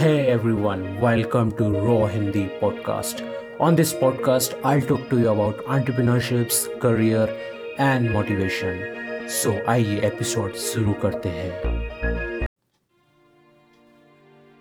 Hey 0.00 0.28
everyone, 0.28 0.98
welcome 0.98 1.50
to 1.56 1.64
Raw 1.86 2.06
Hindi 2.06 2.44
podcast. 2.58 3.18
On 3.60 3.74
this 3.76 3.92
podcast, 3.92 4.54
I'll 4.64 4.80
talk 4.80 5.10
to 5.10 5.18
you 5.18 5.28
about 5.28 5.58
entrepreneurships, 5.74 6.60
career 6.84 7.26
and 7.86 8.10
motivation. 8.14 8.80
So 9.40 9.52
आइए 9.68 10.00
episode 10.06 10.54
शुरू 10.68 10.94
करते 11.04 11.28
हैं 11.28 12.46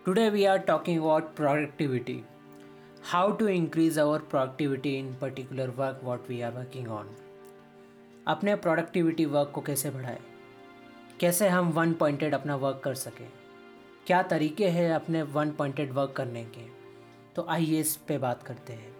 Today 0.09 0.27
we 0.35 0.45
are 0.55 0.59
talking 0.73 1.01
about 1.05 1.33
productivity. 1.41 2.19
How 3.13 3.25
to 3.41 3.51
increase 3.55 4.03
our 4.07 4.19
productivity 4.35 4.97
in 4.99 5.17
particular 5.25 5.71
work 5.81 6.05
what 6.11 6.31
we 6.33 6.43
are 6.49 6.53
working 6.61 6.93
on. 6.99 7.17
अपने 8.27 8.55
productivity 8.67 9.25
work 9.39 9.51
को 9.55 9.61
कैसे 9.71 9.89
बढ़ाएँ 9.89 10.19
कैसे 11.19 11.47
हम 11.49 11.71
वन 11.79 11.93
पॉइंटेड 11.93 12.33
अपना 12.33 12.55
वर्क 12.55 12.81
कर 12.83 12.93
सकें 13.07 13.27
क्या 14.07 14.21
तरीके 14.21 14.67
हैं 14.67 14.93
अपने 14.93 15.21
वन 15.21 15.51
पॉइंटेड 15.51 15.91
वर्क 15.93 16.13
करने 16.17 16.43
के? 16.43 16.61
तो 17.35 17.45
आइए 17.49 17.79
इस 17.79 17.95
पे 17.95 18.17
बात 18.17 18.43
करते 18.43 18.73
हैं। 18.73 18.93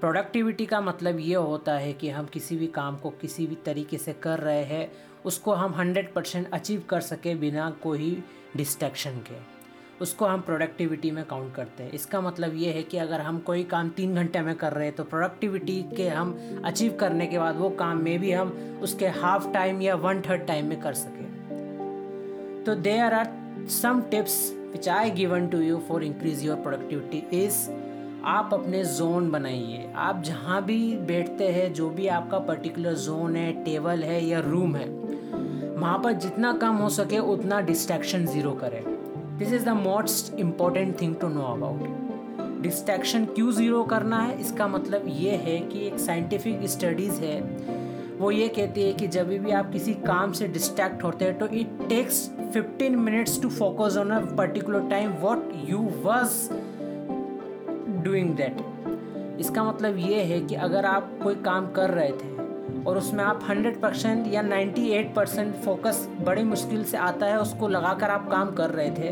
प्रोडक्टिविटी 0.00 0.66
का 0.66 0.80
मतलब 0.80 1.18
ये 1.18 1.34
होता 1.34 1.74
है 1.74 1.92
कि 1.92 2.10
हम 2.10 2.26
किसी 2.26 2.56
भी 2.56 2.66
काम 2.66 2.96
को 2.96 3.10
किसी 3.10 3.46
भी 3.46 3.54
तरीके 3.54 3.98
से 3.98 4.12
कर 4.12 4.38
रहे 4.38 4.64
हैं, 4.64 4.92
उसको 5.24 5.52
हम 5.52 5.74
हंड्रेड 5.74 6.12
परसेंट 6.14 6.50
अचीव 6.50 6.82
कर 6.88 7.00
सके 7.00 7.34
बिना 7.34 7.70
कोई 7.70 8.24
डिस्ट्रैक्शन 8.56 9.10
के। 9.10 9.58
उसको 10.00 10.26
हम 10.26 10.40
प्रोडक्टिविटी 10.40 11.10
में 11.10 11.24
काउंट 11.24 11.54
करते 11.54 11.82
हैं। 11.82 11.90
इसका 11.90 12.20
मतलब 12.20 12.54
ये 12.54 12.72
है 12.72 12.82
कि 12.82 12.98
अगर 12.98 13.20
हम 13.20 13.38
कोई 13.38 13.64
काम 13.64 13.88
तीन 13.88 14.14
घंटे 14.14 14.40
में 14.40 14.54
कर 14.54 14.72
रहे 14.72 14.86
हैं 14.86 14.96
तो 14.96 15.04
प्रोडक्टिविटी 15.04 15.82
के 15.96 16.08
हम 16.08 16.60
अचीव 16.64 16.96
करने 16.96 17.26
के 17.26 17.38
बाद 17.38 17.56
वो 17.56 17.70
काम 17.70 18.02
में 18.02 18.18
भी 18.18 18.32
हम 18.32 18.78
उसके 18.82 19.08
हाफ़ 19.08 19.52
टाइम 19.52 19.82
या 19.82 19.94
वन 19.94 20.20
थर्ड 20.20 20.46
टाइम 20.46 20.66
में 20.66 20.80
कर 20.80 20.94
सकें। 20.94 22.64
तो 22.66 22.74
there 22.74 23.14
are 23.14 23.47
some 23.70 24.00
tips 24.10 24.34
which 24.72 24.88
I 24.88 25.10
given 25.10 25.46
to 25.48 25.58
you 25.60 25.78
for 25.88 26.04
increase 26.04 26.44
your 26.44 26.56
productivity 26.56 27.44
is 27.44 27.56
आप 28.26 28.50
अपने 28.52 28.82
जोन 28.84 29.30
बनाइए। 29.30 29.90
आप 29.96 30.22
जहाँ 30.22 30.62
भी 30.64 30.96
बैठते 30.96 31.48
हैं, 31.48 31.72
जो 31.72 31.88
भी 31.90 32.06
आपका 32.08 32.38
पर्टिकुलर 32.38 32.94
जोन 32.94 33.36
है 33.36 33.52
टेबल 33.64 34.02
है 34.02 34.24
या 34.26 34.40
रूम 34.40 34.76
है, 34.76 34.88
वहाँ 35.74 35.98
पर 36.04 36.12
जितना 36.12 36.52
कम 36.52 36.76
हो 36.76 36.88
सके 36.88 37.18
उतना 37.32 37.60
डिस्ट्रैक्शन 37.60 38.26
ज़ीरो 38.26 38.52
करें। 38.62 38.82
This 39.38 39.52
is 39.52 39.64
the 39.64 39.76
most 39.76 40.34
important 40.34 41.00
thing 41.00 41.14
to 41.16 41.28
know 41.28 41.42
about 41.46 42.62
distraction 42.62 43.24
क्यों 43.24 43.50
ज़ीरो 43.52 43.82
करना 43.84 44.18
है? 44.18 44.40
इसका 44.40 44.68
मतलब 44.68 45.04
ये 45.08 45.36
है 45.44 45.58
कि 45.60 45.86
एक 45.86 45.98
साइंटिफिक 46.00 46.66
स्टडीज़ 46.68 47.20
है 47.20 47.40
वो 48.18 48.30
ये 48.30 48.48
कहती 48.48 48.82
है 48.82 48.92
कि 48.92 49.08
जब 49.08 49.28
भी 49.28 49.50
आप 49.50 49.72
किसी 49.72 49.94
काम 49.94 50.32
से 50.32 50.48
डिस्ट्रैक्ट 50.48 51.04
होते 51.04 51.24
हैं 51.24 51.38
तो 51.38 51.46
it 51.46 51.68
takes 51.88 52.30
15 52.56 52.90
minutes 52.90 53.42
to 53.42 53.48
focus 53.48 53.96
on 53.96 54.10
a 54.10 54.34
particular 54.34 54.88
time 54.88 55.10
what 55.10 55.52
you 55.68 55.78
was 55.78 56.48
doing 58.04 58.36
that 58.36 58.56
इसका 59.40 59.64
मतलब 59.64 59.96
ये 59.98 60.22
है 60.22 60.40
कि 60.40 60.54
अगर 60.54 60.84
आप 60.84 61.18
कोई 61.22 61.34
काम 61.34 61.72
कर 61.72 61.90
रहे 61.90 62.08
थे 62.08 62.38
और 62.84 62.98
उसमें 62.98 63.24
आप 63.24 63.48
100 63.48 63.76
परसेंट 63.82 64.34
या 64.34 64.42
98 64.42 65.14
परसेंट 65.16 65.54
फोकस 65.54 66.08
बड़ी 66.20 66.42
मुश्किल 66.42 66.84
से 66.84 66.96
आता 66.96 67.26
है, 67.26 67.40
उसको 67.40 67.68
लगाकर 67.68 68.10
आप 68.10 68.30
काम 68.30 68.50
कर 68.52 68.70
रहे 68.70 68.90
थे, 68.90 69.10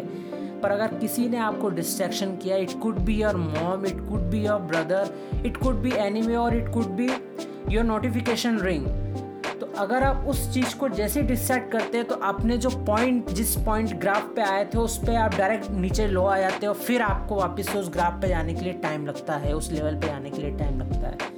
पर 0.61 0.71
अगर 0.71 0.87
किसी 0.87 1.29
ने 1.29 1.37
आपको 1.37 1.71
डिस्ट्रैक्शन 1.71 2.37
किया 2.37 2.57
it 2.57 2.81
could 2.83 2.99
be 2.99 3.15
your 3.15 3.37
mom 3.37 3.87
it 3.87 4.01
could 4.01 4.21
be 4.21 4.47
your 4.47 4.61
brother 4.61 5.11
it 5.47 5.57
could 5.57 5.75
be 5.75 5.93
enemy 5.93 6.35
और 6.35 6.57
it 6.57 6.69
could 6.69 6.87
be 6.87 7.09
your 7.71 7.85
notification 7.85 8.59
ring 8.61 8.87
तो 9.61 9.67
अगर 9.79 10.03
आप 10.03 10.25
उस 10.29 10.53
चीज़ 10.55 10.77
को 10.77 10.89
जैसे 10.89 11.23
डिसाइड 11.23 11.71
करते 11.71 11.99
हैं 11.99 12.07
तो 12.07 12.15
आपने 12.15 12.57
जो 12.59 12.71
पॉइंट 12.71 13.31
जिस 13.31 13.55
पॉइंट 13.57 13.95
ग्राफ 14.01 14.33
पे 14.37 14.43
आए 14.43 14.65
थे, 14.65 14.79
उस 14.79 14.97
पर 14.99 15.15
आप 15.15 15.35
डायरेक्ट 15.35 15.71
नीचे 15.71 16.07
लो 16.07 16.23
आ 16.23 16.39
जाते 16.39 16.67
हो, 16.67 16.73
फिर 16.73 17.03
आपको 17.03 17.37
वापस 17.37 17.69
से 17.69 17.79
उस 17.79 17.89
ग्राफ 17.89 18.21
पे 18.23 18.29
जाने 18.29 18.55
के 18.55 18.61
लिए 18.61 18.73
टाइम 18.73 19.07
लगता 19.07 19.37
है, 19.37 19.53
उस 19.53 19.71
लेवल 19.73 19.95
पे 19.95 20.07
जाने 20.07 20.31
के 20.31 20.43
लिए 20.43 20.51
टाइम 20.51 20.81
लगता 20.81 21.09
है। 21.09 21.35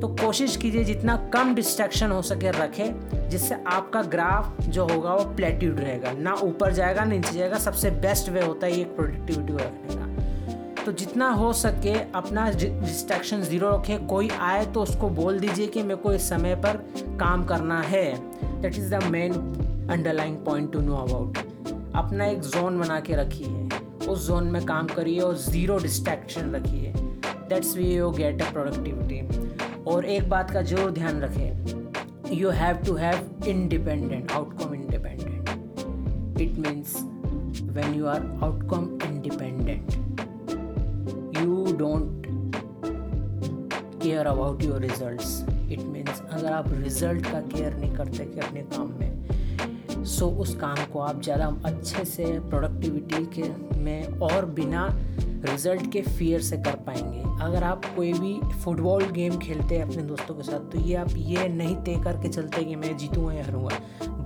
तो 0.00 0.08
कोशिश 0.08 0.56
कीजिए 0.56 0.84
जितना 0.84 1.16
कम 1.34 1.54
डिस्ट्रैक्शन 1.54 2.10
हो 2.10 2.22
सके 2.22 2.50
रखें, 2.50 3.28
जिससे 3.28 3.56
आपका 3.66 4.02
ग्राफ 4.02 4.60
जो 4.60 4.86
होगा 4.86 5.14
वो 5.14 5.24
प्लेट्यूड 5.34 5.80
रहेगा। 5.80 6.12
ना 6.12 6.34
ऊपर 6.42 6.72
जाएगा, 6.72 7.04
ना 7.04 7.10
नीचे 7.10 7.38
जाएगा, 7.38 7.58
सबसे 7.58 7.90
बेस्ट 7.90 8.28
वे 8.28 8.44
होता 8.44 8.66
है 8.66 8.78
ये 8.78 8.84
प्रोडक्टिविटी 8.84 9.52
रखने 9.52 9.96
का। 9.96 10.05
तो 10.86 10.92
जितना 10.92 11.28
हो 11.30 11.52
सके 11.52 11.92
अपना 12.14 12.50
डिस्ट्रैक्शन 12.50 13.40
ज़ीरो 13.42 13.70
रखें। 13.70 14.06
कोई 14.06 14.28
आए 14.40 14.64
तो 14.74 14.82
उसको 14.82 15.08
बोल 15.10 15.38
दीजिए 15.40 15.66
कि 15.66 15.82
मेरे 15.82 16.00
को 16.02 16.12
इस 16.12 16.28
समय 16.28 16.54
पर 16.56 16.76
काम 17.20 17.44
करना 17.44 17.80
है। 17.82 18.04
That 18.62 18.74
is 18.74 18.94
the 18.94 19.02
main 19.04 19.32
underlying 19.90 20.36
point 20.44 20.72
to 20.72 20.80
know 20.80 20.96
about 20.96 21.38
अपना 21.96 22.26
एक 22.26 22.40
जोन 22.42 22.78
बना 22.80 23.00
के 23.00 23.16
रखिए। 23.16 24.06
उस 24.08 24.26
जोन 24.26 24.44
में 24.44 24.64
काम 24.66 24.86
करिए 24.86 25.20
और 25.20 25.36
ज़ीरो 25.38 25.78
डिस्ट्रैक्शन 25.78 26.54
रखिए। 26.54 26.92
That's 27.48 27.76
we 27.76 27.92
you 27.94 28.10
get 28.10 28.42
a 28.42 28.50
productivity 28.52 29.82
और 29.90 30.04
एक 30.06 30.28
बात 30.30 30.50
का 30.50 30.62
ज़रूर 30.62 30.90
ध्यान 30.90 31.20
रखें। 31.22 32.32
You 32.34 32.50
have 32.52 32.76
to 32.86 32.94
have 32.94 33.48
independent 33.48 34.32
outcome 34.32 34.74
independent 34.74 36.40
it 36.40 36.58
means 36.58 36.96
when 37.76 37.94
you 37.94 38.06
are 38.06 38.30
outcome 38.42 38.88
you 39.26 39.75
don't 41.78 42.26
care 44.02 44.26
about 44.26 44.62
your 44.62 44.80
result 44.80 45.72
it 45.72 45.80
means 45.84 46.20
अगर 46.22 46.52
आप 46.52 46.68
रिज़ल्ट 46.72 47.26
का 47.26 47.40
केयर 47.48 47.74
नहीं 47.74 47.94
करते 47.94 48.24
कि 48.24 48.40
अपने 48.40 48.62
काम 48.74 48.92
में 49.00 49.35
सो 50.06 50.26
उस 50.40 50.54
काम 50.54 50.84
को 50.92 51.00
आप 51.00 51.22
ज़्यादा 51.22 51.46
अच्छे 51.64 52.04
से 52.04 52.24
प्रोडक्टिविटी 52.40 53.24
के 53.34 53.78
में 53.80 54.18
और 54.20 54.44
बिना 54.50 54.88
रिज़ल्ट 55.44 55.90
के 55.92 56.02
फियर 56.02 56.40
से 56.40 56.56
कर 56.58 56.76
पाएँगे। 56.86 57.44
अगर 57.44 57.64
आप 57.64 57.84
कोई 57.96 58.12
भी 58.12 58.38
फुटबॉल 58.54 59.04
गेम 59.12 59.36
खेलते 59.38 59.76
हैं 59.76 59.84
अपने 59.84 60.02
दोस्तों 60.02 60.34
के 60.34 60.42
साथ 60.42 60.70
तो 60.72 60.78
ये 60.80 60.94
आप 60.96 61.08
ये 61.16 61.48
नहीं 61.48 61.76
तय 61.76 62.00
करके 62.04 62.28
चलते 62.28 62.64
कि 62.64 62.76
मैं 62.76 62.96
जीतूँगा 62.96 63.32
या 63.32 63.44
हारूँगा। 63.44 63.78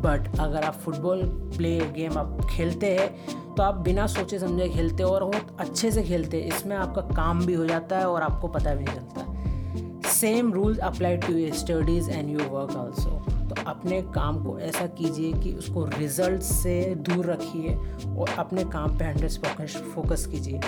बट 0.02 0.38
अगर 0.40 0.64
आप 0.64 0.74
फुटबॉल 0.74 1.22
प्ले 1.56 1.78
गेम 1.96 2.18
आप 2.18 2.46
खेलते 2.50 2.94
हैं 2.96 3.54
तो 3.54 3.62
आप 3.62 3.78
बिना 3.84 4.06
सोचे 4.06 4.38
समझे 4.38 4.68
खेलते 4.68 5.02
और 5.02 5.24
बहुत 5.24 5.56
अच्छे 5.60 5.90
से 5.90 6.02
खेलते 6.02 6.40
हैं। 6.40 6.48
इसमें 6.48 6.76
आपका 6.76 7.02
काम 7.14 7.44
भी 7.46 7.54
हो 7.54 7.66
जाता 7.66 7.98
है 7.98 8.08
और 8.08 8.22
आपको 8.22 8.48
पता 8.48 8.74
भी 8.74 8.84
नहीं 8.84 8.96
चलता। 8.96 10.08
Same 10.10 10.52
rules 10.52 10.78
apply 10.80 11.16
to 11.16 11.32
your 11.32 11.52
studies 11.56 12.10
and 12.10 12.30
your 12.30 12.48
work 12.48 12.76
also 12.76 13.22
तो 13.50 13.62
अपने 13.66 14.00
काम 14.14 14.42
को 14.44 14.58
ऐसा 14.58 14.86
कीजिए 14.98 15.32
कि 15.32 15.52
उसको 15.52 15.84
रिज़ल्ट 15.84 16.42
से 16.42 16.94
दूर 17.08 17.26
रखिए 17.26 17.74
और 18.08 18.30
अपने 18.38 18.64
काम 18.64 18.98
पे 18.98 19.04
हंड्रेड 19.04 19.30
फोकस 19.30 19.76
फोकस 19.94 20.26
कीजिए। 20.26 20.60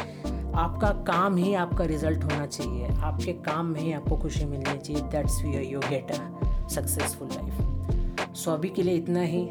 आपका 0.55 0.89
काम 1.07 1.37
ही 1.37 1.55
आपका 1.55 1.85
रिज़ल्ट 1.85 2.25
होना 2.25 2.47
चाहिए। 2.47 2.89
आपके 3.03 3.33
काम 3.47 3.67
में 3.67 3.81
ही 3.81 3.93
आपको 3.93 4.17
खुशी 4.17 4.45
मिलनी 4.45 4.79
चाहिए। 4.79 5.03
That's 5.03 5.43
we 5.43 5.67
you 5.69 5.81
get 5.81 6.11
a 6.11 6.69
successful 6.69 7.29
life 7.29 8.35
so 8.37 8.51
अभी 8.51 8.69
के 8.69 8.83
लिए 8.83 8.95
इतना 8.95 9.23
ही। 9.23 9.47